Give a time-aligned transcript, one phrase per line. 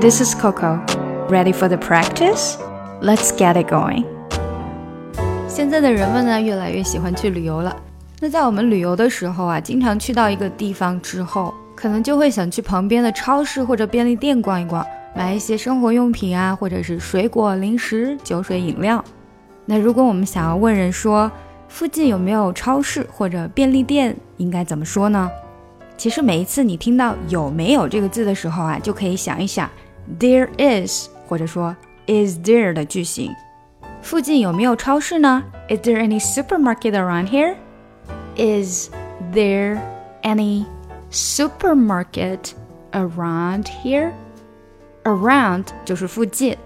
[0.00, 0.80] This is Coco.
[1.28, 2.56] Ready for the practice?
[3.02, 4.06] Let's get it going.
[5.46, 7.76] 现在的人们呢，越来越喜欢去旅游了。
[8.18, 14.82] 那在我们旅游的时候啊，经常去到一个地方之后，可能就会想去旁边的超市或者便利店逛一逛，
[15.14, 19.04] 买一些生活用品啊，或者是水果、零食、酒水、饮料。
[19.66, 21.30] 那如果我们想要问人说
[21.68, 25.30] 附近有没有超市或者便利店，应该怎么说呢？
[25.98, 29.68] 其实每一次你听到有没有这个字的时候啊，就可以想一想
[30.19, 31.75] there is 或者说
[32.07, 33.33] is there 的句型。
[34.01, 35.43] 附近有没有超市呢？
[35.67, 37.55] Is there any supermarket around here?
[38.35, 38.89] Is
[39.33, 39.79] there
[40.21, 40.65] any
[41.11, 42.51] supermarket
[42.91, 44.11] around here?
[45.03, 46.57] Around 就是附近。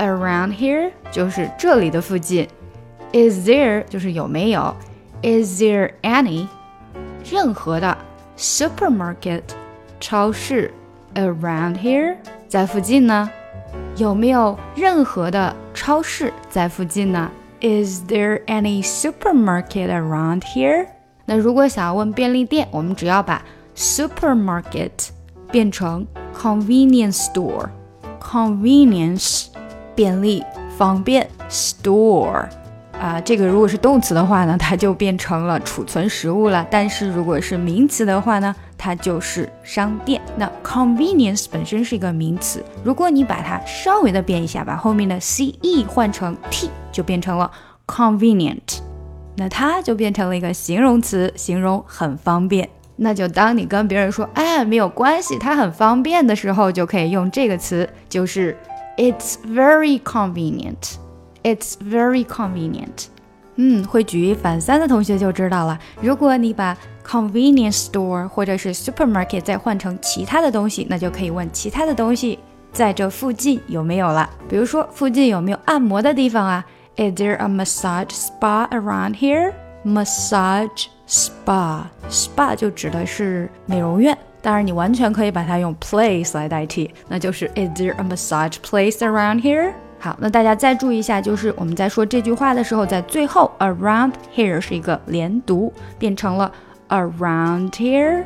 [0.00, 2.48] around here 就是这里的附近，
[3.12, 4.74] is there 就是有没有，
[5.22, 6.48] is there any
[7.30, 7.98] 任何的
[8.38, 9.42] supermarket
[10.00, 10.72] 超市
[11.16, 12.16] around here
[12.55, 13.29] 在附近呢？
[13.97, 20.87] 有没有任何的超市在附近呢？Is there any supermarket around here？
[21.25, 23.43] 那如果想要问便利店，我们只要把
[23.75, 25.09] supermarket
[25.51, 29.47] 变成 convenience store，convenience。
[29.93, 30.41] 便利、
[30.77, 32.45] 方便，store，
[32.97, 36.65] 啊，这个如果是动词的话呢，它就变成了储存食物了。
[36.71, 40.21] 但是如果是名词的话呢，它就是商店。
[40.37, 47.51] 那 convenience 本身是一个名词，如果你把它稍微的变一下，把后面的 ce 换成 t，就变成了
[47.87, 48.79] convenient，
[49.37, 52.69] 那它就变成了一个形容词，形容很方便。
[52.97, 58.57] 那就当你跟别人说，哎，没有关系，它很方便的时候，就可以用这个词，就是。
[58.97, 60.95] It's very convenient.
[61.43, 63.07] It's very convenient.
[63.57, 65.79] 嗯，会举一反三的同学就知道了。
[66.01, 72.37] 如果你把 convenience store 或者是 supermarket 再换成其他的东西，那就可以问其他的东西
[72.73, 74.29] 在这附近有没有了。
[74.49, 76.65] 比如说，附近有没有按摩的地方啊
[76.97, 79.53] ？Is there a massage spa around here?
[79.85, 81.83] Massage spa.
[82.09, 84.17] Spa 就指的是美容院。
[84.41, 89.73] 当然，你完全可以把它用 place 来代替，那就是 Is there a massage place around here？
[89.97, 96.50] 好，那大家再注意一下，就是我们在说这句话的时候，在最后 around here 是一个连读，变成了
[96.88, 98.24] around here。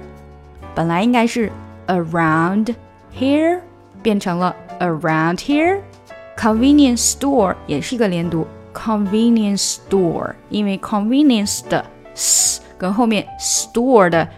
[0.75, 1.51] 本来应该是
[1.87, 2.75] around
[3.15, 3.61] here，
[4.03, 11.85] 变成了 around here。Convenience store 也是一个连读，convenience store，因为 convenience 的
[12.15, 14.29] s 跟后面 store 的。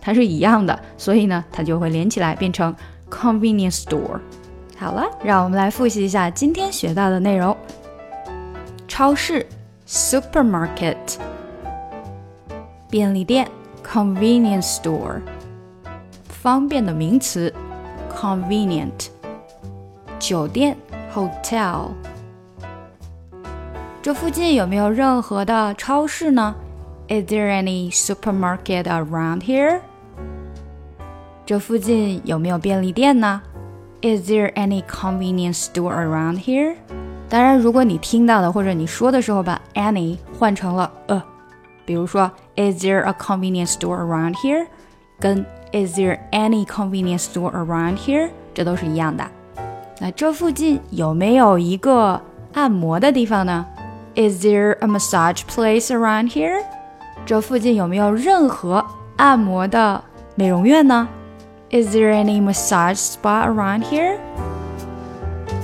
[0.00, 2.74] 它是一样的，所以呢，它就会连起来变成
[3.10, 4.20] convenience store。
[4.78, 7.56] 好了，让我们来复习一下今天学到的内容：
[8.86, 9.44] 超市
[9.86, 10.96] supermarket，
[12.90, 13.48] 便利店
[13.84, 15.20] convenience store，
[16.28, 17.52] 方便的名词
[18.14, 19.08] convenient，
[20.18, 20.76] 酒店
[21.14, 21.90] hotel。
[24.02, 26.54] 这附近有没有任何的超市呢？
[27.08, 29.80] Is there any supermarket around here?
[31.44, 33.42] 这附近有没有便利店呢？
[34.00, 36.76] Is there any convenience store around here?
[37.29, 41.21] 当然，如果你听到的或者你说的时候把 any 换成了 a，
[41.85, 44.67] 比如说 Is there a convenience store around here?
[45.19, 48.29] 跟 Is there any convenience store around here?
[48.53, 49.25] 这都是一样的。
[49.99, 52.21] 那这附近有没有一个
[52.53, 53.65] 按摩的地方呢
[54.15, 56.63] ？Is there a massage place around here?
[57.25, 58.85] 这附近有没有任何
[59.17, 60.01] 按摩的
[60.35, 61.09] 美容院呢
[61.71, 64.17] ？Is there any massage spa around here？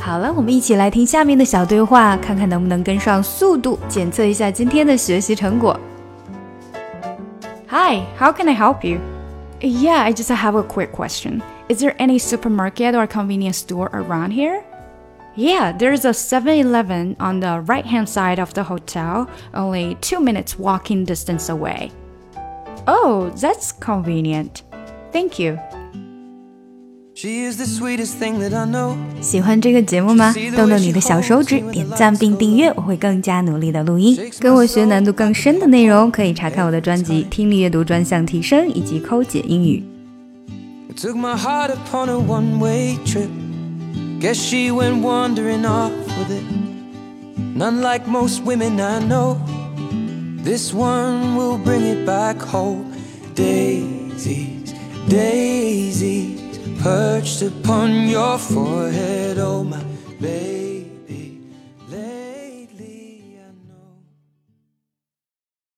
[0.02, 5.78] 好了，我们一起来听下面的小对话，看看能不能跟上速度，检测一下今天的学习成果。
[7.68, 9.00] Hi, how can I help you?
[9.60, 11.42] Yeah, I just have a quick question.
[11.68, 14.62] Is there any supermarket or convenience store around here?
[15.36, 20.20] Yeah, there's a 7 Eleven on the right hand side of the hotel, only two
[20.20, 21.92] minutes walking distance away.
[22.86, 24.62] Oh, that's convenient.
[25.12, 25.58] Thank you.
[29.21, 30.33] 喜欢这个节目吗？
[30.57, 34.19] 动动你的小手指，点赞并订阅，我会更加努力的录音。
[34.41, 39.81] 跟我学难度更深的内容，可以查看我的专辑《听力阅读专项提升》以及《抠解英语》。
[50.43, 52.83] This one will bring it back home.
[53.33, 54.73] Daisies,
[55.07, 56.42] daisies,
[56.83, 59.81] perched upon your forehead, oh my
[60.19, 60.82] baby.